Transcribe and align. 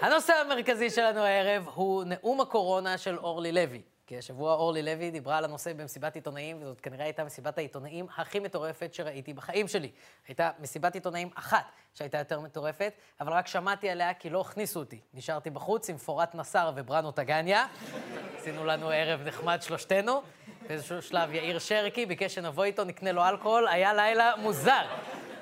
הנושא 0.00 0.32
המרכזי 0.32 0.90
שלנו 0.90 1.20
הערב 1.20 1.68
הוא 1.74 2.04
נאום 2.04 2.40
הקורונה 2.40 2.98
של 2.98 3.18
אורלי 3.18 3.52
לוי. 3.52 3.82
כי 4.06 4.18
השבוע 4.18 4.54
אורלי 4.54 4.82
לוי 4.82 5.10
דיברה 5.10 5.38
על 5.38 5.44
הנושא 5.44 5.72
במסיבת 5.72 6.14
עיתונאים, 6.14 6.62
וזאת 6.62 6.80
כנראה 6.80 7.04
הייתה 7.04 7.24
מסיבת 7.24 7.58
העיתונאים 7.58 8.06
הכי 8.16 8.38
מטורפת 8.38 8.94
שראיתי 8.94 9.32
בחיים 9.32 9.68
שלי. 9.68 9.90
הייתה 10.28 10.50
מסיבת 10.58 10.94
עיתונאים 10.94 11.30
אחת 11.34 11.64
שהייתה 11.94 12.18
יותר 12.18 12.40
מטורפת, 12.40 12.92
אבל 13.20 13.32
רק 13.32 13.46
שמעתי 13.46 13.90
עליה 13.90 14.14
כי 14.14 14.30
לא 14.30 14.40
הכניסו 14.40 14.80
אותי. 14.80 15.00
נשארתי 15.14 15.50
בחוץ 15.50 15.90
עם 15.90 15.96
פורת 15.96 16.34
נסר 16.34 16.72
ובראנו 16.76 17.12
טגניה. 17.12 17.66
עשינו 18.38 18.64
לנו 18.64 18.90
ערב 18.90 19.20
נחמד 19.26 19.62
שלושתנו. 19.62 20.22
באיזשהו 20.68 21.02
שלב 21.02 21.34
יאיר 21.34 21.58
שרקי 21.58 22.06
ביקש 22.06 22.34
שנבוא 22.34 22.64
איתו, 22.64 22.84
נקנה 22.84 23.12
לו 23.12 23.28
אלכוהול, 23.28 23.68
היה 23.68 23.94
לילה 23.94 24.32
מוזר. 24.36 24.86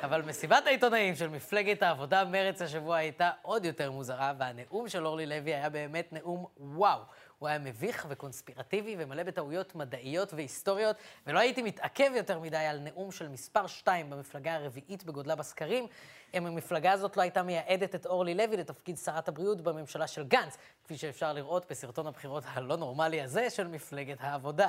אבל 0.05 0.23
מסיבת 0.23 0.67
העיתונאים 0.67 1.17
של 1.17 1.29
מפלגת 1.29 1.83
העבודה 1.83 2.25
מרץ 2.25 2.63
השבוע 2.63 2.97
הייתה 2.97 3.31
עוד 3.43 3.65
יותר 3.65 3.91
מוזרה, 3.91 4.33
והנאום 4.39 4.89
של 4.89 5.07
אורלי 5.07 5.27
לוי 5.27 5.55
היה 5.55 5.71
באמת 5.71 6.13
נאום 6.13 6.47
וואו. 6.57 7.01
הוא 7.39 7.49
היה 7.49 7.59
מביך 7.59 8.07
וקונספירטיבי 8.09 8.97
ומלא 8.99 9.23
בטעויות 9.23 9.75
מדעיות 9.75 10.35
והיסטוריות, 10.35 10.97
ולא 11.27 11.39
הייתי 11.39 11.63
מתעכב 11.63 12.11
יותר 12.17 12.39
מדי 12.39 12.57
על 12.57 12.79
נאום 12.79 13.13
של 13.13 13.29
מספר 13.29 13.67
2 13.67 14.11
במפלגה 14.11 14.55
הרביעית 14.55 15.05
בגודלה 15.05 15.35
בסקרים, 15.35 15.87
אם 16.35 16.47
המפלגה 16.47 16.93
הזאת 16.93 17.17
לא 17.17 17.23
הייתה 17.23 17.43
מייעדת 17.43 17.95
את 17.95 18.07
אורלי 18.07 18.35
לוי 18.35 18.57
לתפקיד 18.57 18.99
שרת 18.99 19.29
הבריאות 19.29 19.61
בממשלה 19.61 20.07
של 20.07 20.25
גנץ, 20.25 20.57
כפי 20.85 20.97
שאפשר 20.97 21.33
לראות 21.33 21.71
בסרטון 21.71 22.07
הבחירות 22.07 22.45
הלא 22.47 22.77
נורמלי 22.77 23.23
הזה 23.23 23.51
של 23.51 23.67
מפלגת 23.67 24.19
העבודה. 24.21 24.69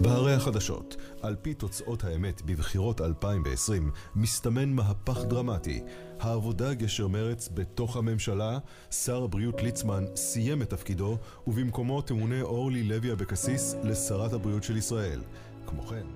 בהרי 0.00 0.34
החדשות, 0.34 0.96
על 1.22 1.36
פי 1.42 1.54
תוצאות 1.54 2.04
האמת 2.04 2.42
בבחירות 2.42 3.00
2020, 3.00 3.90
מסתמן 4.16 4.68
מהפך 4.68 5.24
דרמטי. 5.24 5.82
העבודה 6.20 6.74
גשר 6.74 7.08
מרץ 7.08 7.48
בתוך 7.54 7.96
הממשלה, 7.96 8.58
שר 8.90 9.24
הבריאות 9.24 9.62
ליצמן 9.62 10.04
סיים 10.16 10.62
את 10.62 10.70
תפקידו, 10.70 11.18
ובמקומו 11.46 12.02
תמונה 12.02 12.42
אורלי 12.42 12.82
לוי 12.82 13.12
אבקסיס 13.12 13.76
לשרת 13.84 14.32
הבריאות 14.32 14.64
של 14.64 14.76
ישראל. 14.76 15.20
כמו 15.66 15.82
כן... 15.82 16.06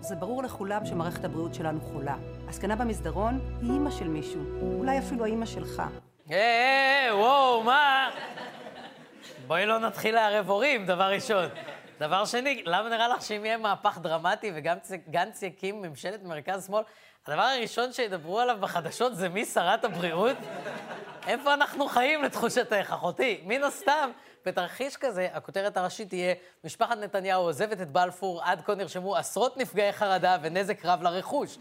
זה 0.00 0.14
ברור 0.16 0.42
לכולם 0.42 0.86
שמערכת 0.86 1.24
הבריאות 1.24 1.54
שלנו 1.54 1.80
חולה. 1.80 2.16
הזקנה 2.48 2.76
במסדרון 2.76 3.40
היא 3.60 3.70
אימא 3.70 3.90
של 3.90 4.08
מישהו, 4.08 4.40
אולי 4.78 4.98
אפילו 4.98 5.24
האימא 5.24 5.46
שלך. 5.46 5.82
היי, 6.28 7.12
וואו, 7.12 7.62
מה? 7.62 8.10
בואי 9.46 9.66
לא 9.66 9.78
נתחיל 9.78 10.14
לערב 10.14 10.50
הורים, 10.50 10.86
דבר 10.86 11.10
ראשון. 11.10 11.44
דבר 12.02 12.24
שני, 12.24 12.62
למה 12.66 12.88
נראה 12.88 13.08
לך 13.08 13.22
שאם 13.22 13.44
יהיה 13.44 13.56
מהפך 13.56 13.98
דרמטי 14.02 14.52
וגם 14.54 14.76
גנץ 15.10 15.42
יקים 15.42 15.82
ממשלת 15.82 16.22
מרכז-שמאל, 16.22 16.82
הדבר 17.26 17.42
הראשון 17.42 17.92
שידברו 17.92 18.40
עליו 18.40 18.58
בחדשות 18.60 19.16
זה 19.16 19.28
מי 19.28 19.44
שרת 19.44 19.84
הבריאות? 19.84 20.36
איפה 21.26 21.54
אנחנו 21.54 21.88
חיים 21.88 22.22
לתחושתך, 22.22 22.86
אחותי? 22.94 23.42
מן 23.44 23.64
הסתם, 23.64 24.10
בתרחיש 24.46 24.96
כזה, 24.96 25.28
הכותרת 25.32 25.76
הראשית 25.76 26.08
תהיה, 26.08 26.34
משפחת 26.64 26.98
נתניהו 26.98 27.42
עוזבת 27.42 27.80
את 27.80 27.90
בלפור, 27.90 28.42
עד 28.42 28.60
כה 28.64 28.74
נרשמו 28.74 29.16
עשרות 29.16 29.56
נפגעי 29.56 29.92
חרדה 29.92 30.36
ונזק 30.42 30.84
רב 30.84 31.02
לרכוש. 31.02 31.58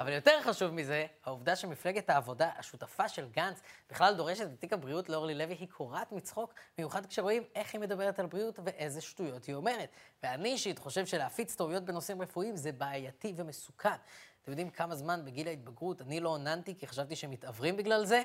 אבל 0.00 0.12
יותר 0.12 0.40
חשוב 0.42 0.70
מזה, 0.70 1.06
העובדה 1.24 1.56
שמפלגת 1.56 2.10
העבודה, 2.10 2.50
השותפה 2.58 3.08
של 3.08 3.28
גנץ, 3.28 3.60
בכלל 3.90 4.14
דורשת 4.14 4.46
את 4.46 4.60
תיק 4.60 4.72
הבריאות 4.72 5.08
לאורלי 5.08 5.34
לוי, 5.34 5.54
היא 5.54 5.68
קורעת 5.68 6.12
מצחוק, 6.12 6.54
במיוחד 6.78 7.06
כשרואים 7.06 7.42
איך 7.54 7.72
היא 7.72 7.80
מדברת 7.80 8.18
על 8.18 8.26
בריאות 8.26 8.58
ואיזה 8.64 9.00
שטויות 9.00 9.44
היא 9.44 9.54
אומרת. 9.54 9.88
ואני 10.22 10.48
אישית 10.48 10.78
חושב 10.78 11.06
שלהפיץ 11.06 11.54
טעויות 11.54 11.84
בנושאים 11.84 12.22
רפואיים 12.22 12.56
זה 12.56 12.72
בעייתי 12.72 13.32
ומסוכן. 13.36 13.96
אתם 14.44 14.52
יודעים 14.52 14.70
כמה 14.70 14.94
זמן 14.94 15.24
בגיל 15.24 15.48
ההתבגרות 15.48 16.02
אני 16.02 16.20
לא 16.20 16.28
עוננתי 16.28 16.74
כי 16.78 16.86
חשבתי 16.86 17.16
שהם 17.16 17.30
מתעוורים 17.30 17.76
בגלל 17.76 18.04
זה? 18.04 18.22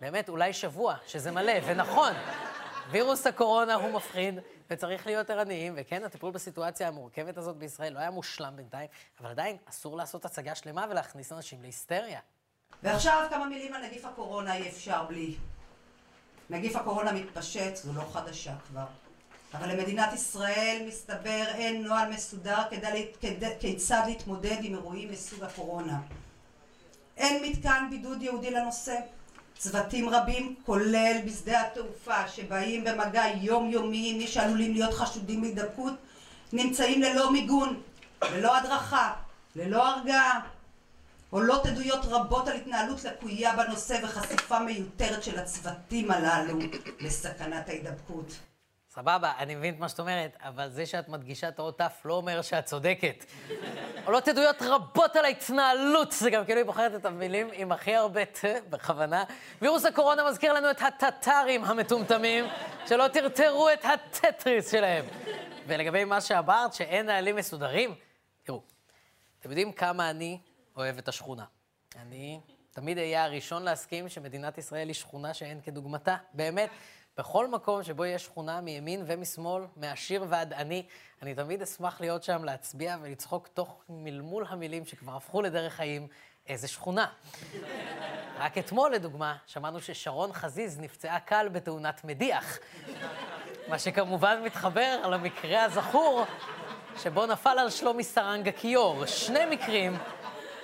באמת, 0.00 0.28
אולי 0.28 0.52
שבוע, 0.52 0.96
שזה 1.06 1.30
מלא, 1.30 1.52
ונכון, 1.66 2.12
וירוס 2.90 3.26
הקורונה 3.26 3.74
הוא 3.74 3.92
מפחיד, 3.92 4.34
וצריך 4.70 5.06
להיות 5.06 5.30
ערניים, 5.30 5.74
וכן, 5.76 6.04
הטיפול 6.04 6.30
בסיטואציה 6.30 6.88
המורכבת 6.88 7.38
הזאת 7.38 7.56
בישראל 7.56 7.92
לא 7.92 7.98
היה 7.98 8.10
מושלם 8.10 8.56
בינתיים, 8.56 8.88
אבל 9.20 9.30
עדיין 9.30 9.56
אסור 9.64 9.96
לעשות 9.96 10.24
הצגה 10.24 10.54
שלמה 10.54 10.86
ולהכניס 10.90 11.32
אנשים 11.32 11.62
להיסטריה. 11.62 12.20
ועכשיו 12.82 13.26
כמה 13.30 13.46
מילים 13.46 13.74
על 13.74 13.86
נגיף 13.86 14.04
הקורונה 14.04 14.56
אי 14.56 14.68
אפשר 14.68 15.04
בלי. 15.08 15.36
נגיף 16.50 16.76
הקורונה 16.76 17.12
מתפשט, 17.12 17.76
זו 17.76 17.92
לא 17.92 18.02
חדשה 18.12 18.54
כבר. 18.68 18.86
אבל 19.54 19.72
למדינת 19.72 20.12
ישראל, 20.12 20.82
מסתבר, 20.88 21.44
אין 21.54 21.84
נוהל 21.84 22.12
מסודר 22.12 22.62
כדי, 22.70 23.06
כדי, 23.20 23.50
כיצד 23.60 24.02
להתמודד 24.06 24.56
עם 24.60 24.74
אירועים 24.74 25.10
מסוג 25.12 25.44
הקורונה. 25.44 26.00
אין 27.16 27.42
מתקן 27.44 27.86
בידוד 27.90 28.22
ייעודי 28.22 28.50
לנושא. 28.50 28.96
צוותים 29.58 30.08
רבים, 30.08 30.54
כולל 30.66 31.16
בשדה 31.26 31.60
התעופה, 31.60 32.28
שבאים 32.28 32.84
במגע 32.84 33.24
יומיומי 33.40 34.10
עם 34.10 34.18
מי 34.18 34.26
שעלולים 34.26 34.72
להיות 34.72 34.94
חשודים 34.94 35.40
בהידבקות, 35.40 35.92
נמצאים 36.52 37.02
ללא 37.02 37.32
מיגון, 37.32 37.80
ללא 38.22 38.56
הדרכה, 38.56 39.12
ללא 39.56 39.88
הרגעה. 39.88 40.40
עולות 41.30 41.66
עדויות 41.66 42.04
רבות 42.04 42.48
על 42.48 42.56
התנהלות 42.56 43.04
לקויה 43.04 43.56
בנושא 43.56 43.98
וחשיפה 44.02 44.58
מיותרת 44.60 45.22
של 45.22 45.38
הצוותים 45.38 46.10
הללו 46.10 46.58
לסכנת 47.00 47.68
ההידבקות. 47.68 48.49
סבבה, 49.00 49.32
אני 49.38 49.54
מבין 49.54 49.74
את 49.74 49.80
מה 49.80 49.88
שאת 49.88 50.00
אומרת, 50.00 50.36
אבל 50.40 50.68
זה 50.68 50.86
שאת 50.86 51.08
מדגישה 51.08 51.48
את 51.48 51.58
האות 51.58 51.80
ת' 51.80 52.04
לא 52.04 52.14
אומר 52.14 52.42
שאת 52.42 52.64
צודקת. 52.64 53.24
עולות 54.06 54.28
עדויות 54.28 54.56
רבות 54.62 55.16
על 55.16 55.24
ההתנהלות, 55.24 56.12
זה 56.12 56.30
גם 56.30 56.44
כאילו 56.44 56.58
היא 56.58 56.66
בוחרת 56.66 56.94
את 56.94 57.04
המילים 57.04 57.48
עם 57.52 57.72
הכי 57.72 57.94
הרבה 57.94 58.24
ת, 58.24 58.44
בכוונה. 58.70 59.24
וירוס 59.62 59.84
הקורונה 59.84 60.30
מזכיר 60.30 60.52
לנו 60.52 60.70
את 60.70 60.82
הטטרים 60.82 61.64
המטומטמים, 61.64 62.44
שלא 62.86 63.08
טרטרו 63.08 63.68
את 63.72 63.84
הטטריס 63.84 64.70
שלהם. 64.70 65.04
ולגבי 65.66 66.04
מה 66.04 66.20
שאמרת, 66.20 66.74
שאין 66.74 67.06
נהלים 67.06 67.36
מסודרים, 67.36 67.94
תראו, 68.42 68.62
אתם 69.40 69.48
יודעים 69.50 69.72
כמה 69.72 70.10
אני 70.10 70.38
אוהב 70.76 70.98
את 70.98 71.08
השכונה. 71.08 71.44
אני 71.96 72.40
תמיד 72.70 72.98
אהיה 72.98 73.24
הראשון 73.24 73.62
להסכים 73.62 74.08
שמדינת 74.08 74.58
ישראל 74.58 74.88
היא 74.88 74.94
שכונה 74.94 75.34
שאין 75.34 75.60
כדוגמתה. 75.60 76.16
באמת. 76.34 76.70
בכל 77.18 77.48
מקום 77.48 77.82
שבו 77.82 78.04
יש 78.04 78.24
שכונה 78.24 78.60
מימין 78.60 79.02
ומשמאל, 79.06 79.62
מעשיר 79.76 80.24
ועד 80.28 80.52
עני, 80.52 80.86
אני 81.22 81.34
תמיד 81.34 81.62
אשמח 81.62 82.00
להיות 82.00 82.22
שם, 82.22 82.44
להצביע 82.44 82.96
ולצחוק 83.02 83.48
תוך 83.48 83.82
מלמול 83.88 84.44
המילים 84.48 84.86
שכבר 84.86 85.16
הפכו 85.16 85.42
לדרך 85.42 85.72
חיים, 85.72 86.08
איזה 86.46 86.68
שכונה. 86.68 87.06
רק 88.38 88.58
אתמול, 88.58 88.92
לדוגמה, 88.94 89.36
שמענו 89.46 89.80
ששרון 89.80 90.32
חזיז 90.32 90.78
נפצעה 90.80 91.20
קל 91.20 91.48
בתאונת 91.52 92.04
מדיח. 92.04 92.58
מה 93.68 93.78
שכמובן 93.78 94.42
מתחבר 94.44 95.08
למקרה 95.08 95.64
הזכור 95.64 96.24
שבו 96.96 97.26
נפל 97.26 97.58
על 97.58 97.70
שלומי 97.70 98.04
סרנגה 98.04 98.52
כיור. 98.52 99.06
שני 99.06 99.46
מקרים 99.50 99.96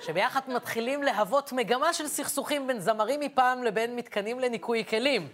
שביחד 0.05 0.41
מתחילים 0.47 1.03
להוות 1.03 1.51
מגמה 1.51 1.93
של 1.93 2.07
סכסוכים 2.07 2.67
בין 2.67 2.79
זמרים 2.79 3.19
מפעם 3.19 3.63
לבין 3.63 3.95
מתקנים 3.95 4.39
לניקוי 4.39 4.85
כלים. 4.85 5.27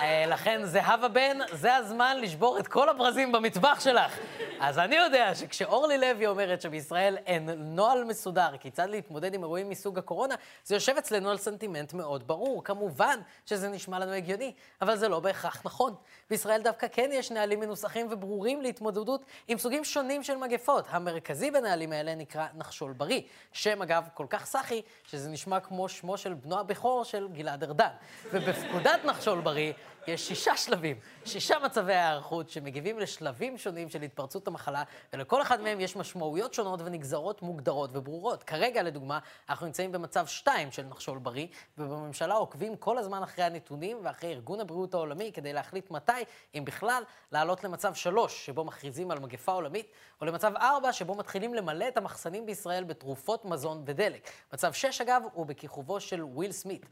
אה, 0.00 0.24
לכן, 0.28 0.64
זהבה 0.64 1.08
בן, 1.08 1.38
זה 1.52 1.76
הזמן 1.76 2.16
לשבור 2.20 2.58
את 2.58 2.68
כל 2.68 2.88
הברזים 2.88 3.32
במטבח 3.32 3.80
שלך. 3.80 4.18
אז 4.60 4.78
אני 4.78 4.96
יודע 4.96 5.34
שכשאורלי 5.34 5.98
לוי 5.98 6.26
אומרת 6.26 6.60
שבישראל 6.60 7.16
אין 7.26 7.50
נוהל 7.56 8.04
מסודר 8.04 8.56
כיצד 8.60 8.88
להתמודד 8.88 9.34
עם 9.34 9.42
אירועים 9.42 9.70
מסוג 9.70 9.98
הקורונה, 9.98 10.34
זה 10.64 10.74
יושב 10.74 10.96
אצלנו 10.98 11.30
על 11.30 11.38
סנטימנט 11.38 11.92
מאוד 11.92 12.26
ברור. 12.26 12.64
כמובן 12.64 13.20
שזה 13.46 13.68
נשמע 13.68 13.98
לנו 13.98 14.12
הגיוני, 14.12 14.52
אבל 14.82 14.96
זה 14.96 15.08
לא 15.08 15.20
בהכרח 15.20 15.62
נכון. 15.64 15.94
בישראל 16.30 16.62
דווקא 16.62 16.86
כן 16.92 17.10
יש 17.12 17.30
נהלים 17.30 17.60
מנוסחים 17.60 18.06
וברורים 18.10 18.62
להתמודדות 18.62 19.24
עם 19.48 19.58
סוגים 19.58 19.84
שונים 19.84 20.22
של 20.22 20.36
מגפות. 20.36 20.84
המרכזי 20.90 21.50
בנהלים 21.50 21.92
האלה 21.92 22.14
נקרא 22.14 22.46
נחשול 22.54 22.92
בריא. 22.92 23.20
שם 23.52 23.82
אגב 23.82 24.08
כל 24.14 24.26
כך 24.30 24.44
סאחי, 24.44 24.82
שזה 25.06 25.30
נשמע 25.30 25.60
כמו 25.60 25.88
שמו 25.88 26.18
של 26.18 26.34
בנו 26.34 26.58
הבכור 26.58 27.04
של 27.04 27.28
גלעד 27.32 27.64
ארדן. 27.64 27.92
ובפקודת 28.32 29.04
נחשול 29.04 29.40
בריא 29.40 29.72
יש 30.06 30.28
שישה 30.28 30.56
שלבים, 30.56 30.96
שישה 31.24 31.58
מצבי 31.58 31.92
היערכות 31.92 32.50
שמגיבים 32.50 32.98
לשלבים 32.98 33.58
שונים 33.58 33.88
של 33.88 34.02
התפרצות 34.02 34.48
המחלה, 34.48 34.82
ולכל 35.12 35.42
אחד 35.42 35.60
מהם 35.60 35.80
יש 35.80 35.96
משמעויות 35.96 36.54
שונות 36.54 36.80
ונגזרות 36.84 37.42
מוגדרות 37.42 37.90
וברורות. 37.92 38.42
כרגע, 38.42 38.82
לדוגמה, 38.82 39.18
אנחנו 39.48 39.66
נמצאים 39.66 39.92
במצב 39.92 40.26
שתיים 40.26 40.70
של 40.70 40.82
נחשול 40.82 41.18
בריא, 41.18 41.46
ובממשלה 41.78 42.34
עוקבים 42.34 42.76
כל 42.76 42.98
הזמן 42.98 43.22
אחרי 43.22 43.44
הנתונים 43.44 43.98
ואחרי 44.02 44.32
ארגון 44.32 44.60
הבריאות 44.60 44.94
העולמי 44.94 45.30
כדי 45.34 45.52
להחליט 45.52 45.90
מתי, 45.90 46.12
אם 46.54 46.64
בכלל, 46.64 47.02
לעלות 47.32 47.64
למצב 47.64 47.94
שלוש, 47.94 48.46
שבו 48.46 48.64
מכריזים 48.64 49.10
על 49.10 49.18
מגפה 49.18 49.52
עולמית, 49.52 49.86
או 50.20 50.26
למצב 50.26 50.52
ארבע, 50.56 50.92
שבו 50.92 51.14
מתחילים 51.14 51.54
למלא 51.54 51.88
את 51.88 51.96
המחסנים 51.96 52.46
בישראל 52.46 52.84
בתרופות, 52.84 53.44
מזון 53.44 53.82
ודלק. 53.86 54.30
מצב 54.52 54.72
שש, 54.72 55.00
אגב, 55.00 55.22
הוא 55.32 55.46
בכיכובו 55.46 56.00
של 56.00 56.24
וויל 56.24 56.52
סמית. 56.52 56.86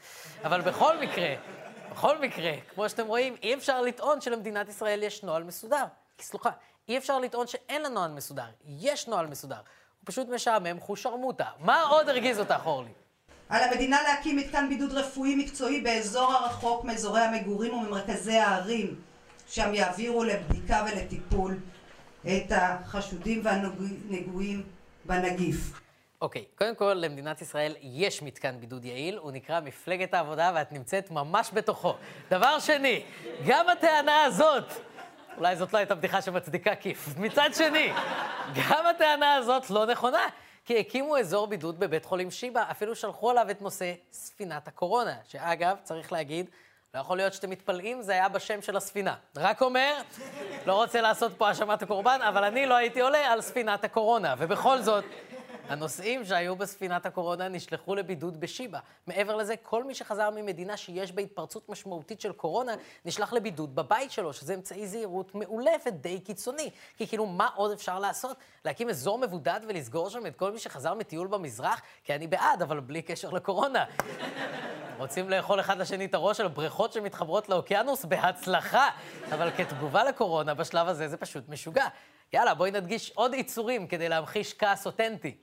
אבל 0.45 0.61
בכל 0.61 0.99
מקרה, 0.99 1.35
בכל 1.91 2.19
מקרה, 2.19 2.53
כמו 2.75 2.89
שאתם 2.89 3.07
רואים, 3.07 3.37
אי 3.43 3.55
אפשר 3.55 3.83
לטעון 3.83 4.21
שלמדינת 4.21 4.69
ישראל 4.69 5.03
יש 5.03 5.23
נוהל 5.23 5.45
מסודר. 5.45 5.85
סליחה, 6.21 6.51
אי 6.89 6.99
אפשר 6.99 7.19
לטעון 7.19 7.47
שאין 7.47 7.83
לה 7.83 7.89
נוהל 7.89 8.11
מסודר. 8.11 8.45
יש 8.67 9.09
נוהל 9.09 9.27
מסודר. 9.27 9.57
הוא 9.57 10.05
פשוט 10.05 10.29
משעמם 10.29 10.81
חוש 10.81 11.03
שרמוטה. 11.03 11.47
מה 11.59 11.83
עוד 11.83 12.09
הרגיז 12.09 12.39
אותך, 12.39 12.61
אורלי? 12.65 12.91
על 13.49 13.63
המדינה 13.63 14.03
להקים 14.03 14.37
מתקן 14.37 14.69
בידוד 14.69 14.93
רפואי 14.93 15.35
מקצועי 15.35 15.81
באזור 15.81 16.33
הרחוק 16.33 16.85
מאזורי 16.85 17.21
המגורים 17.21 17.75
וממרכזי 17.75 18.37
הערים, 18.37 19.01
שם 19.49 19.75
יעבירו 19.75 20.25
לבדיקה 20.25 20.87
ולטיפול 20.87 21.59
את 22.23 22.53
החשודים 22.53 23.41
והנגועים 23.45 24.63
בנגיף. 25.05 25.81
אוקיי, 26.21 26.43
okay, 26.43 26.59
קודם 26.59 26.75
כל, 26.75 26.95
למדינת 26.97 27.43
ישראל 27.43 27.75
יש 27.81 28.23
מתקן 28.23 28.61
בידוד 28.61 28.85
יעיל, 28.85 29.19
הוא 29.19 29.33
נקרא 29.33 29.61
מפלגת 29.61 30.15
העבודה, 30.15 30.53
ואת 30.55 30.73
נמצאת 30.73 31.11
ממש 31.11 31.51
בתוכו. 31.55 31.95
דבר 32.31 32.59
שני, 32.59 33.05
גם 33.47 33.69
הטענה 33.69 34.25
הזאת, 34.25 34.65
אולי 35.37 35.57
זאת 35.57 35.73
לא 35.73 35.79
הייתה 35.79 35.95
בדיחה 35.95 36.23
שמצדיקה 36.23 36.75
כיף. 36.75 37.09
מצד 37.17 37.51
שני, 37.55 37.93
גם 38.55 38.87
הטענה 38.87 39.35
הזאת 39.35 39.71
לא 39.71 39.87
נכונה, 39.87 40.27
כי 40.65 40.79
הקימו 40.81 41.19
אזור 41.19 41.47
בידוד 41.47 41.81
בבית 41.81 42.05
חולים 42.05 42.31
שיבא, 42.31 42.65
אפילו 42.71 42.95
שלחו 42.95 43.31
עליו 43.31 43.51
את 43.51 43.63
נושא 43.63 43.93
ספינת 44.13 44.69
הקורונה, 44.69 45.15
שאגב, 45.29 45.77
צריך 45.83 46.13
להגיד, 46.13 46.51
לא 46.95 47.01
יכול 47.01 47.17
להיות 47.17 47.33
שאתם 47.33 47.51
מתפלאים, 47.51 48.03
זה 48.03 48.13
היה 48.13 48.29
בשם 48.29 48.63
של 48.63 48.77
הספינה. 48.77 49.15
רק 49.37 49.63
אומר, 49.63 49.95
לא 50.67 50.75
רוצה 50.75 51.01
לעשות 51.01 51.33
פה 51.39 51.49
האשמת 51.49 51.83
הקורבן, 51.83 52.19
אבל 52.29 52.45
אני 52.45 52.67
לא 52.67 52.75
הייתי 52.75 53.01
עולה 53.01 53.33
על 53.33 53.41
ספינת 53.41 53.85
הקורונה, 53.85 54.35
ובכל 54.39 54.83
זאת... 54.83 55.05
הנוסעים 55.71 56.25
שהיו 56.25 56.57
בספינת 56.57 57.07
הקורונה 57.07 57.49
נשלחו 57.49 57.95
לבידוד 57.95 58.41
בשיבא. 58.41 58.79
מעבר 59.07 59.37
לזה, 59.37 59.57
כל 59.57 59.85
מי 59.85 59.95
שחזר 59.95 60.31
ממדינה 60.31 60.77
שיש 60.77 61.13
בה 61.13 61.23
התפרצות 61.23 61.69
משמעותית 61.69 62.21
של 62.21 62.33
קורונה, 62.33 62.75
נשלח 63.05 63.33
לבידוד 63.33 63.75
בבית 63.75 64.11
שלו, 64.11 64.33
שזה 64.33 64.55
אמצעי 64.55 64.87
זהירות 64.87 65.35
מעולה 65.35 65.71
ודי 65.87 66.21
קיצוני. 66.21 66.71
כי 66.97 67.07
כאילו, 67.07 67.27
מה 67.27 67.49
עוד 67.55 67.73
אפשר 67.73 67.99
לעשות? 67.99 68.37
להקים 68.65 68.89
אזור 68.89 69.19
מבודד 69.19 69.61
ולסגור 69.69 70.11
שם 70.11 70.27
את 70.27 70.37
כל 70.37 70.53
מי 70.53 70.59
שחזר 70.59 70.95
מטיול 70.95 71.27
במזרח? 71.27 71.83
כי 72.05 72.15
אני 72.15 72.27
בעד, 72.27 72.63
אבל 72.63 72.81
בלי 72.81 73.03
קשר 73.03 73.31
לקורונה. 73.31 73.85
רוצים 74.99 75.31
לאכול 75.31 75.61
אחד 75.61 75.79
לשני 75.79 76.05
את 76.05 76.15
הראש 76.15 76.41
על 76.41 76.49
בריכות 76.49 76.93
שמתחברות 76.93 77.49
לאוקיינוס? 77.49 78.05
בהצלחה! 78.05 78.89
אבל 79.33 79.51
כתגובה 79.51 80.05
לקורונה, 80.05 80.55
בשלב 80.55 80.89
הזה 80.89 81.09
זה 81.09 81.17
פשוט 81.17 81.49
משוגע. 81.49 81.87
יאללה, 82.33 82.55
בואי 82.55 82.71
נדגיש 82.71 83.13
עוד 83.15 83.33
עיצורים 83.33 83.87
כדי 83.87 84.09
להמחיש 84.09 84.55
כעס 84.59 84.87
אותנטי. 84.87 85.37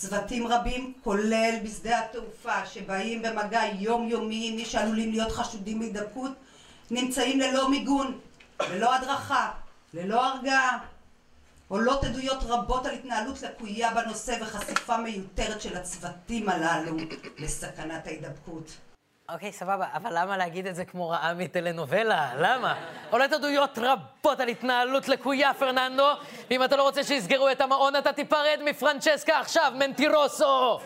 צוותים 0.00 0.46
רבים, 0.46 0.92
כולל 1.04 1.54
בשדה 1.64 1.98
התעופה, 1.98 2.66
שבאים 2.66 3.22
במגע 3.22 3.62
יומיומי 3.78 4.48
עם 4.48 4.56
מי 4.56 4.64
שעלולים 4.64 5.10
להיות 5.10 5.32
חשודים 5.32 5.78
בהידבקות, 5.78 6.32
נמצאים 6.90 7.40
ללא 7.40 7.70
מיגון, 7.70 8.18
ללא 8.70 8.94
הדרכה, 8.94 9.50
ללא 9.94 10.26
הרגעה. 10.26 10.78
עולות 11.68 12.04
עדויות 12.04 12.42
רבות 12.42 12.86
על 12.86 12.94
התנהלות 12.94 13.42
לקויה 13.42 13.94
בנושא 13.94 14.36
וחשיפה 14.40 14.96
מיותרת 14.96 15.60
של 15.60 15.76
הצוותים 15.76 16.48
הללו 16.48 16.96
לסכנת 17.38 18.06
ההידבקות. 18.06 18.76
אוקיי, 19.32 19.52
סבבה, 19.52 19.86
אבל 19.94 20.10
למה 20.18 20.36
להגיד 20.36 20.66
את 20.66 20.74
זה 20.74 20.84
כמו 20.84 21.08
רעה 21.10 21.34
מטלנובלה? 21.34 22.30
למה? 22.38 22.74
עולות 23.10 23.32
עדויות 23.32 23.78
רבות 23.78 24.40
על 24.40 24.48
התנהלות 24.48 25.08
לקויה, 25.08 25.54
פרננדו, 25.54 26.08
ואם 26.50 26.64
אתה 26.64 26.76
לא 26.76 26.82
רוצה 26.82 27.04
שיסגרו 27.04 27.50
את 27.50 27.60
המעון, 27.60 27.96
אתה 27.96 28.12
תיפרד 28.12 28.58
מפרנצ'סקה 28.64 29.40
עכשיו, 29.40 29.72
מנטירוסו! 29.76 30.80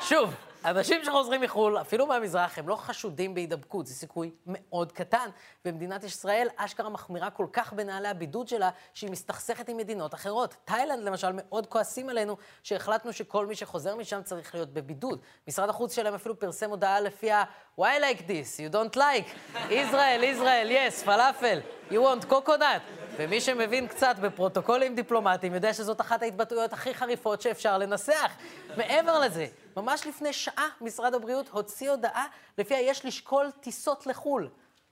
שוב, 0.00 0.34
אנשים 0.64 1.04
שחוזרים 1.04 1.40
מחו"ל, 1.40 1.80
אפילו 1.80 2.06
מהמזרח, 2.06 2.58
הם 2.58 2.68
לא 2.68 2.76
חשודים 2.76 3.34
בהידבקות, 3.34 3.86
זה 3.86 3.94
סיכוי 3.94 4.30
מאוד 4.46 4.92
קטן. 4.92 5.28
ומדינת 5.64 6.04
ישראל 6.04 6.48
אשכרה 6.56 6.88
מחמירה 6.88 7.30
כל 7.30 7.46
כך 7.52 7.72
בנהלי 7.72 8.08
הבידוד 8.08 8.48
שלה, 8.48 8.70
שהיא 8.94 9.10
מסתכסכת 9.10 9.68
עם 9.68 9.76
מדינות 9.76 10.14
אחרות. 10.14 10.56
תאילנד 10.64 11.02
למשל 11.04 11.28
מאוד 11.32 11.66
כועסים 11.66 12.08
עלינו, 12.08 12.36
שהחלטנו 12.62 13.12
שכל 13.12 13.46
מי 13.46 13.54
שחוזר 13.54 13.96
משם 13.96 14.22
צריך 14.22 14.54
להיות 14.54 14.72
בבידוד. 14.72 15.20
משרד 15.48 15.68
החוץ 15.68 15.94
שלהם 15.94 16.14
אפילו 16.14 16.38
פרסם 16.38 16.70
הודעה 16.70 17.00
לפיה, 17.00 17.44
why 17.76 17.98
like 17.98 18.26
this, 18.26 18.60
you 18.60 18.68
don't 18.68 18.94
like, 18.96 19.26
Israel, 19.70 20.22
Israel, 20.22 20.68
yes, 20.70 21.04
פלאפל, 21.04 21.60
you 21.90 21.94
want 21.94 22.30
coconut. 22.30 22.82
ומי 23.16 23.40
שמבין 23.40 23.86
קצת 23.86 24.16
בפרוטוקולים 24.20 24.94
דיפלומטיים 24.94 25.54
יודע 25.54 25.74
שזאת 25.74 26.00
אחת 26.00 26.22
ההתבטאויות 26.22 26.72
הכי 26.72 26.94
חריפות 26.94 27.42
שאפשר 27.42 27.78
לנסח. 27.78 28.30
מעבר 28.76 29.18
לזה, 29.18 29.46
ממש 29.76 30.06
לפני 30.06 30.32
שעה 30.32 30.68
משרד 30.80 31.14
הבריאות 31.14 31.48
הוציא 31.48 31.90
הודעה 31.90 32.26
לפיה 32.58 32.80
יש 32.80 33.04
לשקול 33.04 33.50
טיסות 33.60 34.06
לחו"ל. 34.06 34.48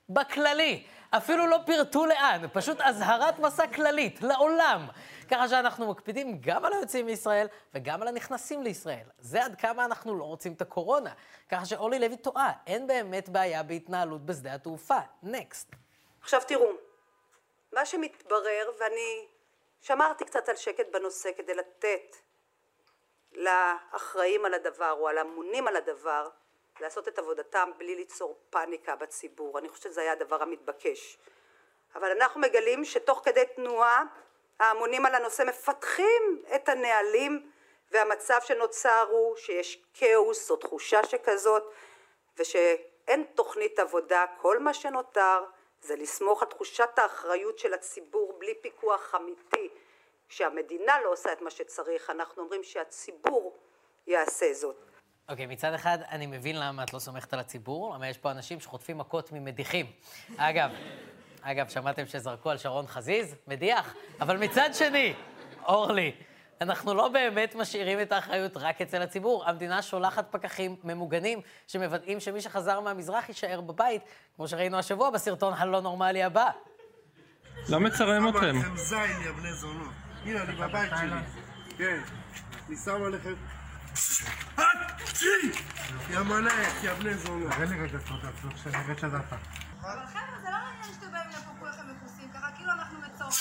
בכללי. 0.09 0.83
אפילו 1.17 1.47
לא 1.47 1.57
פירטו 1.65 2.05
לאן, 2.05 2.41
פשוט 2.53 2.81
אזהרת 2.81 3.39
מסע 3.39 3.67
כללית, 3.67 4.21
לעולם. 4.21 4.87
ככה 5.31 5.47
שאנחנו 5.47 5.91
מקפידים 5.91 6.37
גם 6.41 6.65
על 6.65 6.73
היוצאים 6.73 7.05
מישראל 7.05 7.47
וגם 7.73 8.01
על 8.01 8.07
הנכנסים 8.07 8.63
לישראל. 8.63 9.07
זה 9.19 9.45
עד 9.45 9.55
כמה 9.55 9.85
אנחנו 9.85 10.15
לא 10.15 10.23
רוצים 10.23 10.53
את 10.53 10.61
הקורונה. 10.61 11.13
ככה 11.49 11.65
שאורלי 11.65 11.99
לוי 11.99 12.17
טועה, 12.17 12.51
אין 12.67 12.87
באמת 12.87 13.29
בעיה 13.29 13.63
בהתנהלות 13.63 14.25
בשדה 14.25 14.53
התעופה. 14.53 14.99
נקסט. 15.23 15.69
עכשיו 16.21 16.41
תראו, 16.47 16.71
מה 17.73 17.85
שמתברר, 17.85 18.71
ואני 18.79 19.27
שמרתי 19.81 20.25
קצת 20.25 20.49
על 20.49 20.55
שקט 20.55 20.85
בנושא 20.93 21.29
כדי 21.37 21.53
לתת 21.53 22.15
לאחראים 23.33 24.45
על 24.45 24.53
הדבר 24.53 24.91
או 24.91 25.07
על 25.07 25.17
הממונים 25.17 25.67
על 25.67 25.75
הדבר 25.75 26.29
לעשות 26.83 27.07
את 27.07 27.19
עבודתם 27.19 27.69
בלי 27.77 27.95
ליצור 27.95 28.37
פאניקה 28.49 28.95
בציבור. 28.95 29.59
אני 29.59 29.69
חושבת 29.69 29.83
שזה 29.83 30.01
היה 30.01 30.11
הדבר 30.11 30.43
המתבקש. 30.43 31.17
אבל 31.95 32.11
אנחנו 32.11 32.41
מגלים 32.41 32.85
שתוך 32.85 33.21
כדי 33.23 33.43
תנועה 33.55 34.03
האמונים 34.59 35.05
על 35.05 35.15
הנושא 35.15 35.43
מפתחים 35.43 36.43
את 36.55 36.69
הנהלים 36.69 37.51
והמצב 37.91 38.39
שנוצר 38.43 39.07
הוא 39.09 39.35
שיש 39.35 39.83
כאוס 39.93 40.51
או 40.51 40.55
תחושה 40.55 41.03
שכזאת 41.03 41.63
ושאין 42.37 43.23
תוכנית 43.35 43.79
עבודה, 43.79 44.25
כל 44.41 44.59
מה 44.59 44.73
שנותר 44.73 45.43
זה 45.81 45.95
לסמוך 45.95 46.43
על 46.43 46.49
תחושת 46.49 46.99
האחריות 46.99 47.59
של 47.59 47.73
הציבור 47.73 48.33
בלי 48.37 48.55
פיקוח 48.61 49.15
אמיתי. 49.15 49.69
כשהמדינה 50.29 51.01
לא 51.01 51.11
עושה 51.11 51.33
את 51.33 51.41
מה 51.41 51.49
שצריך, 51.49 52.09
אנחנו 52.09 52.43
אומרים 52.43 52.63
שהציבור 52.63 53.57
יעשה 54.07 54.53
זאת. 54.53 54.92
אוקיי, 55.29 55.45
okay, 55.45 55.49
מצד 55.49 55.73
אחד, 55.73 55.97
אני 56.11 56.25
מבין 56.25 56.59
למה 56.59 56.83
את 56.83 56.93
לא 56.93 56.99
סומכת 56.99 57.33
על 57.33 57.39
הציבור, 57.39 57.95
למה 57.95 58.07
יש 58.07 58.17
פה 58.17 58.31
אנשים 58.31 58.59
שחוטפים 58.59 58.97
מכות 58.97 59.31
ממדיחים. 59.31 59.85
אגב, 60.37 60.69
אגב, 61.41 61.69
שמעתם 61.69 62.05
שזרקו 62.05 62.49
על 62.49 62.57
שרון 62.57 62.87
חזיז? 62.87 63.35
מדיח. 63.47 63.93
אבל 64.21 64.37
מצד 64.37 64.69
שני, 64.73 65.13
אורלי, 65.65 66.11
אנחנו 66.61 66.93
לא 66.93 67.09
באמת 67.09 67.55
משאירים 67.55 68.01
את 68.01 68.11
האחריות 68.11 68.57
רק 68.57 68.81
אצל 68.81 69.01
הציבור. 69.01 69.49
המדינה 69.49 69.81
שולחת 69.81 70.27
פקחים 70.31 70.75
ממוגנים 70.83 71.41
שמוודאים 71.67 72.19
שמי 72.19 72.41
שחזר 72.41 72.79
מהמזרח 72.79 73.29
יישאר 73.29 73.61
בבית, 73.61 74.01
כמו 74.35 74.47
שראינו 74.47 74.77
השבוע 74.77 75.09
בסרטון 75.09 75.53
הלא 75.53 75.81
נורמלי 75.81 76.23
הבא. 76.23 76.49
לא 77.69 77.79
מצרם 77.79 78.29
אתכם. 78.29 78.55
הנה, 80.23 80.43
אני 80.43 80.55
בבית 80.55 80.91
שלי. 80.99 81.19
כן. 81.77 82.01
אני 82.67 82.75
שם 82.85 83.03
עליכם... 83.03 83.33
יא 86.09 86.19
מלאך, 86.19 86.83
יא 86.83 86.93
בני 86.93 87.13
זונות. 87.17 87.51
תראה 87.51 87.65
לי 87.65 87.79
רגע 87.79 87.97
תודה, 88.07 88.29
שאני 88.63 88.75
אראה 88.75 88.91
את 88.93 89.03
הדאטה. 89.03 89.35
אבל 89.81 90.05
חבר'ה, 90.07 90.39
זה 90.41 90.49
לא 90.49 90.57
מעניין 90.57 90.93
שאתם 90.93 91.11
באים 91.11 91.29
לפה 91.29 91.51
כולכם 91.59 91.81
מכוסים, 91.95 92.29
ככה 92.33 92.51
כאילו 92.55 92.71
אנחנו 92.71 92.99
מצורעים. 92.99 93.33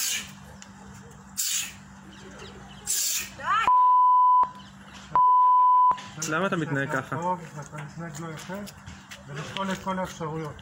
למה 6.29 6.47
אתה 6.47 6.57
מתנהג 6.57 6.91
ככה? 6.93 7.17
אתה 7.17 7.77
מתנהג 7.77 8.21
לא 8.21 8.33
יפה, 8.33 8.55
ולשקול 9.27 9.73
את 9.73 9.79
כל 9.79 9.99
האפשרויות. 9.99 10.55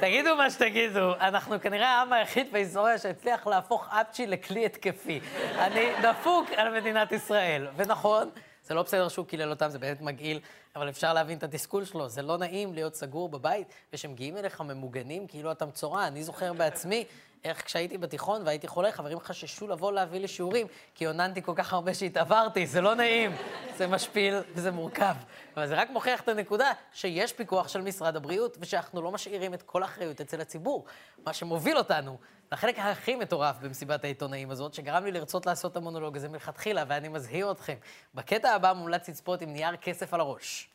תגידו 0.00 0.36
מה 0.36 0.50
שתגידו, 0.50 1.14
אנחנו 1.20 1.60
כנראה 1.60 1.88
העם 1.88 2.12
היחיד 2.12 2.52
בהיסטוריה 2.52 2.98
שהצליח 2.98 3.46
להפוך 3.46 3.88
אפצ'י 3.88 4.26
לכלי 4.26 4.66
התקפי. 4.66 5.20
אני 5.58 5.90
דפוק 6.02 6.50
על 6.56 6.80
מדינת 6.80 7.12
ישראל. 7.12 7.66
ונכון, 7.76 8.30
זה 8.64 8.74
לא 8.74 8.82
בסדר 8.82 9.08
שהוא 9.08 9.26
קילל 9.26 9.50
אותם, 9.50 9.68
זה 9.68 9.78
באמת 9.78 10.00
מגעיל, 10.00 10.40
אבל 10.76 10.88
אפשר 10.88 11.12
להבין 11.12 11.38
את 11.38 11.42
התסכול 11.42 11.84
שלו. 11.84 12.08
זה 12.08 12.22
לא 12.22 12.38
נעים 12.38 12.74
להיות 12.74 12.94
סגור 12.94 13.28
בבית, 13.28 13.68
ושמגיעים 13.92 14.36
אליך 14.36 14.60
ממוגנים 14.60 15.26
כאילו 15.26 15.52
אתה 15.52 15.66
מצורע. 15.66 16.06
אני 16.06 16.24
זוכר 16.24 16.52
בעצמי 16.52 17.04
איך 17.44 17.64
כשהייתי 17.64 17.98
בתיכון 17.98 18.42
והייתי 18.44 18.68
חולה, 18.68 18.92
חברים 18.92 19.20
חששו 19.20 19.68
לבוא 19.68 19.92
להביא 19.92 20.20
לי 20.20 20.28
שיעורים, 20.28 20.66
כי 20.94 21.04
עוננתי 21.04 21.42
כל 21.42 21.52
כך 21.56 21.72
הרבה 21.72 21.94
שהתעברתי, 21.94 22.66
זה 22.66 22.80
לא 22.80 22.94
נעים, 22.94 23.32
זה 23.76 23.86
משפיל 23.86 24.34
וזה 24.54 24.70
מורכב. 24.70 25.14
אבל 25.56 25.66
זה 25.66 25.74
רק 25.74 25.90
מוכיח 25.90 26.20
את 26.20 26.28
הנקודה 26.28 26.72
שיש 26.92 27.32
פיקוח 27.32 27.68
של 27.68 27.80
משרד 27.80 28.16
הבריאות, 28.16 28.56
ושאנחנו 28.60 29.02
לא 29.02 29.10
משאירים 29.10 29.54
את 29.54 29.62
כל 29.62 29.82
האחריות 29.82 30.20
אצל 30.20 30.40
הציבור. 30.40 30.84
מה 31.26 31.32
שמוביל 31.32 31.78
אותנו 31.78 32.18
לחלק 32.52 32.78
הכי 32.78 33.14
מטורף 33.14 33.56
במסיבת 33.60 34.04
העיתונאים 34.04 34.50
הזאת, 34.50 34.74
שגרם 34.74 35.04
לי 35.04 35.12
לרצות 35.12 35.46
לעשות 35.46 35.72
את 35.72 35.76
המונולוג 35.76 36.16
הזה 36.16 36.28
מלכתחילה, 36.28 36.84
ואני 36.88 37.08
מזהיר 37.08 37.50
אתכם. 37.50 37.74
בקטע 38.14 38.54
הבא 38.54 38.72
מומלץ 38.72 39.08
לצפות 39.08 39.42
עם 39.42 39.52
נייר 39.52 39.76
כסף 39.76 40.14
על 40.14 40.20
הראש. 40.20 40.68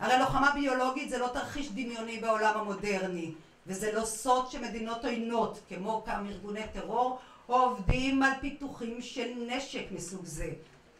הרי 0.00 0.18
לוחמה 0.18 0.50
ביולוגית 0.54 1.10
זה 1.10 1.18
לא 1.18 1.28
תרחיש 1.28 1.68
דמיוני 1.72 2.18
בעולם 2.18 2.54
המודרני. 2.60 3.32
וזה 3.68 3.92
לא 3.92 4.04
סוד 4.04 4.50
שמדינות 4.50 5.04
עוינות, 5.04 5.60
כמו 5.68 6.02
כמה 6.06 6.28
ארגוני 6.28 6.62
טרור, 6.72 7.18
עובדים 7.46 8.22
על 8.22 8.32
פיתוחים 8.40 9.02
של 9.02 9.28
נשק 9.48 9.84
מסוג 9.90 10.24
זה. 10.24 10.50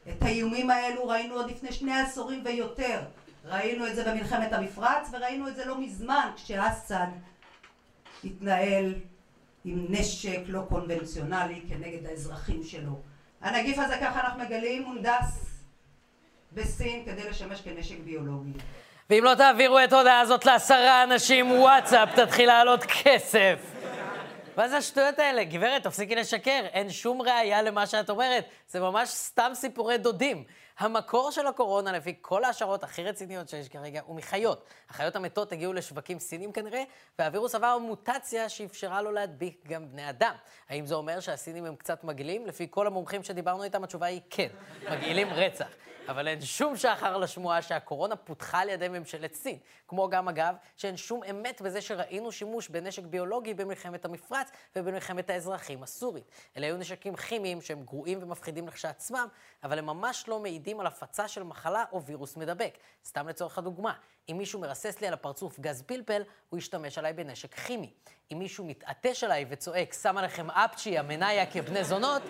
את 0.08 0.22
האיומים 0.22 0.70
האלו 0.70 1.08
ראינו 1.08 1.34
עוד 1.34 1.50
לפני 1.50 1.72
שני 1.72 2.00
עשורים 2.00 2.42
ויותר. 2.44 3.00
ראינו 3.44 3.86
את 3.86 3.94
זה 3.94 4.10
במלחמת 4.10 4.52
המפרץ 4.52 5.08
וראינו 5.12 5.48
את 5.48 5.56
זה 5.56 5.64
לא 5.64 5.80
מזמן 5.80 6.30
כשאסד 6.36 7.06
התנהל 8.24 8.94
עם 9.64 9.86
נשק 9.88 10.40
לא 10.46 10.62
קונבנציונלי 10.68 11.62
כנגד 11.68 12.06
האזרחים 12.06 12.64
שלו. 12.64 13.00
הנגיף 13.40 13.78
הזה, 13.78 13.96
ככה 14.00 14.20
אנחנו 14.20 14.40
מגלים, 14.40 14.84
הונדס 14.84 15.62
בסין 16.52 17.04
כדי 17.04 17.30
לשמש 17.30 17.60
כנשק 17.60 18.00
ביולוגי. 18.04 18.52
ואם 19.10 19.24
לא 19.24 19.34
תעבירו 19.34 19.78
את 19.84 19.92
ההודעה 19.92 20.20
הזאת 20.20 20.46
לעשרה 20.46 21.02
אנשים, 21.02 21.50
וואטסאפ 21.50 22.08
תתחיל 22.14 22.46
לעלות 22.46 22.80
כסף. 22.84 23.58
מה 24.56 24.68
זה 24.68 24.76
השטויות 24.76 25.18
האלה? 25.18 25.44
גברת, 25.44 25.82
תפסיקי 25.82 26.14
לשקר, 26.14 26.66
אין 26.72 26.90
שום 26.90 27.22
ראייה 27.22 27.62
למה 27.62 27.86
שאת 27.86 28.10
אומרת. 28.10 28.44
זה 28.68 28.80
ממש 28.80 29.08
סתם 29.08 29.50
סיפורי 29.54 29.98
דודים. 29.98 30.44
המקור 30.78 31.30
של 31.30 31.46
הקורונה, 31.46 31.92
לפי 31.92 32.14
כל 32.20 32.44
ההשערות 32.44 32.84
הכי 32.84 33.04
רציניות 33.04 33.48
שיש 33.48 33.68
כרגע, 33.68 34.00
הוא 34.06 34.16
מחיות. 34.16 34.64
החיות 34.90 35.16
המתות 35.16 35.52
הגיעו 35.52 35.72
לשווקים 35.72 36.18
סינים 36.18 36.52
כנראה, 36.52 36.82
והווירוס 37.18 37.54
עבר 37.54 37.78
מוטציה 37.78 38.48
שאפשרה 38.48 39.02
לו 39.02 39.12
להדביק 39.12 39.64
גם 39.68 39.92
בני 39.92 40.10
אדם. 40.10 40.34
האם 40.68 40.86
זה 40.86 40.94
אומר 40.94 41.20
שהסינים 41.20 41.64
הם 41.64 41.76
קצת 41.76 42.04
מגעילים? 42.04 42.46
לפי 42.46 42.66
כל 42.70 42.86
המומחים 42.86 43.22
שדיברנו 43.22 43.64
איתם, 43.64 43.84
התשובה 43.84 44.06
היא 44.06 44.20
כן. 44.30 44.48
מגעילים 44.90 45.28
רצח. 45.32 45.87
אבל 46.08 46.28
אין 46.28 46.40
שום 46.40 46.76
שחר 46.76 47.16
לשמועה 47.16 47.62
שהקורונה 47.62 48.16
פותחה 48.16 48.60
על 48.60 48.68
ידי 48.68 48.88
ממשלת 48.88 49.34
סין. 49.34 49.58
כמו 49.88 50.08
גם, 50.08 50.28
אגב, 50.28 50.54
שאין 50.76 50.96
שום 50.96 51.24
אמת 51.24 51.60
בזה 51.60 51.80
שראינו 51.80 52.32
שימוש 52.32 52.68
בנשק 52.68 53.02
ביולוגי 53.02 53.54
במלחמת 53.54 54.04
המפרץ 54.04 54.50
ובמלחמת 54.76 55.30
האזרחים 55.30 55.82
הסורית. 55.82 56.24
אלה 56.56 56.66
היו 56.66 56.76
נשקים 56.76 57.16
כימיים 57.16 57.60
שהם 57.60 57.82
גרועים 57.82 58.22
ומפחידים 58.22 58.68
לכשעצמם, 58.68 59.28
אבל 59.64 59.78
הם 59.78 59.86
ממש 59.86 60.28
לא 60.28 60.40
מעידים 60.40 60.80
על 60.80 60.86
הפצה 60.86 61.28
של 61.28 61.42
מחלה 61.42 61.84
או 61.92 62.02
וירוס 62.02 62.36
מדבק. 62.36 62.78
סתם 63.04 63.28
לצורך 63.28 63.58
הדוגמה, 63.58 63.92
אם 64.30 64.38
מישהו 64.38 64.60
מרסס 64.60 65.00
לי 65.00 65.06
על 65.06 65.14
הפרצוף 65.14 65.60
גז 65.60 65.82
פלפל, 65.82 66.22
הוא 66.48 66.58
ישתמש 66.58 66.98
עליי 66.98 67.12
בנשק 67.12 67.54
כימי. 67.54 67.92
אם 68.32 68.38
מישהו 68.38 68.64
מתעטש 68.64 69.24
עליי 69.24 69.44
וצועק, 69.48 69.92
שם 69.92 70.16
עליכם 70.18 70.50
אפצ'י, 70.50 70.98
המניה 70.98 71.46
כבני 71.46 71.84
זונות, 71.84 72.22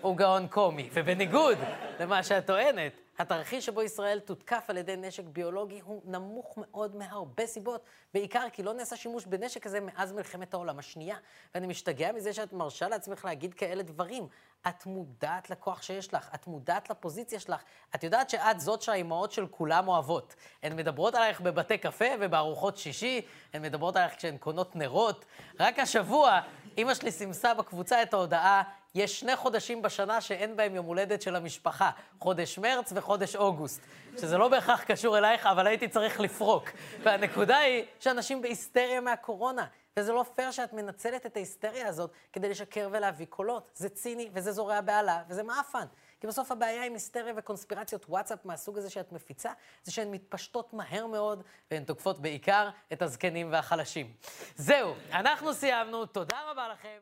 הוא 0.00 0.16
גאון 0.16 0.46
קומי. 0.46 0.90
ובניגוד 0.92 1.58
למה 2.00 2.22
שאת 2.22 2.46
טוענת, 2.46 2.92
התרחיש 3.20 3.66
שבו 3.66 3.82
ישראל 3.82 4.20
תותקף 4.20 4.64
על 4.68 4.76
ידי 4.76 4.96
נשק 4.96 5.24
ביולוגי 5.24 5.80
הוא 5.80 6.02
נמוך 6.04 6.54
מאוד 6.56 6.96
מהרבה 6.96 7.46
סיבות, 7.46 7.84
בעיקר 8.14 8.46
כי 8.52 8.62
לא 8.62 8.74
נעשה 8.74 8.96
שימוש 8.96 9.26
בנשק 9.26 9.66
הזה 9.66 9.80
מאז 9.80 10.12
מלחמת 10.12 10.54
העולם 10.54 10.78
השנייה. 10.78 11.16
ואני 11.54 11.66
משתגע 11.66 12.12
מזה 12.12 12.32
שאת 12.32 12.52
מרשה 12.52 12.88
לעצמך 12.88 13.24
להגיד 13.24 13.54
כאלה 13.54 13.82
דברים. 13.82 14.28
את 14.68 14.86
מודעת 14.86 15.50
לכוח 15.50 15.82
שיש 15.82 16.14
לך, 16.14 16.30
את 16.34 16.46
מודעת 16.46 16.90
לפוזיציה 16.90 17.40
שלך, 17.40 17.62
את 17.94 18.04
יודעת 18.04 18.30
שאת 18.30 18.60
זאת 18.60 18.82
שהאימהות 18.82 19.32
של 19.32 19.46
כולם 19.46 19.88
אוהבות. 19.88 20.34
הן 20.62 20.76
מדברות 20.76 21.14
עלייך 21.14 21.40
בבתי 21.40 21.78
קפה 21.78 22.04
ובארוחות 22.20 22.76
שישי, 22.76 23.20
הן 23.52 23.62
מדברות 23.62 23.96
עלייך 23.96 24.16
כשהן 24.16 24.36
קונות 24.38 24.76
נרות. 24.76 25.24
רק 25.60 25.78
השבוע, 25.78 26.40
אימא 26.80 26.94
שלי 26.94 27.12
סימסה 27.12 27.54
בקבוצה 27.54 28.02
את 28.02 28.14
ההודעה, 28.14 28.62
יש 28.94 29.20
שני 29.20 29.36
חודשים 29.36 29.82
בשנה 29.82 30.20
שאין 30.20 30.56
בהם 30.56 30.74
יום 30.74 30.86
הולדת 30.86 31.22
של 31.22 31.36
המשפחה, 31.36 31.90
חודש 32.18 32.58
מרץ 32.58 32.92
וחודש 32.94 33.36
אוגוסט. 33.36 33.80
שזה 34.20 34.38
לא 34.38 34.48
בהכרח 34.48 34.82
קשור 34.82 35.18
אלייך, 35.18 35.46
אבל 35.46 35.66
הייתי 35.66 35.88
צריך 35.88 36.20
לפרוק. 36.20 36.70
והנקודה 37.02 37.58
היא 37.58 37.84
שאנשים 37.98 38.42
בהיסטריה 38.42 39.00
מהקורונה. 39.00 39.66
וזה 39.96 40.12
לא 40.12 40.24
פייר 40.34 40.50
שאת 40.50 40.72
מנצלת 40.72 41.26
את 41.26 41.36
ההיסטריה 41.36 41.88
הזאת 41.88 42.10
כדי 42.32 42.48
לשקר 42.48 42.88
ולהביא 42.92 43.26
קולות. 43.26 43.70
זה 43.74 43.88
ציני 43.88 44.30
וזה 44.32 44.52
זורע 44.52 44.80
בהלה 44.80 45.22
וזה 45.28 45.42
מעפן. 45.42 45.86
כי 46.20 46.26
בסוף 46.26 46.52
הבעיה 46.52 46.84
עם 46.84 46.92
היסטריה 46.92 47.34
וקונספירציות 47.36 48.04
וואטסאפ 48.08 48.44
מהסוג 48.44 48.78
הזה 48.78 48.90
שאת 48.90 49.12
מפיצה, 49.12 49.52
זה 49.82 49.92
שהן 49.92 50.10
מתפשטות 50.10 50.72
מהר 50.72 51.06
מאוד, 51.06 51.42
והן 51.70 51.84
תוקפות 51.84 52.18
בעיקר 52.18 52.70
את 52.92 53.02
הזקנים 53.02 53.52
והחלשים. 53.52 54.12
זהו, 54.56 54.94
אנחנו 55.12 55.54
סיימנו, 55.54 56.06
תודה 56.06 56.50
רבה 56.50 56.68
לכם. 56.68 56.98